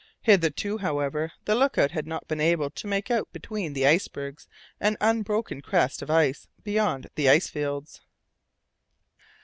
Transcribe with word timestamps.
Hitherto, 0.23 0.79
however, 0.79 1.31
the 1.45 1.53
look 1.53 1.77
out 1.77 1.91
had 1.91 2.07
not 2.07 2.27
been 2.27 2.41
able 2.41 2.71
to 2.71 2.87
make 2.87 3.11
out 3.11 3.31
between 3.31 3.73
the 3.73 3.85
icebergs 3.85 4.47
an 4.79 4.97
unbroken 4.99 5.61
crest 5.61 6.01
of 6.01 6.09
ice 6.09 6.47
beyond 6.63 7.09
the 7.13 7.29
ice 7.29 7.49
fields. 7.49 8.01